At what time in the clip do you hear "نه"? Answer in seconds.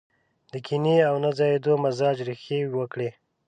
1.23-1.31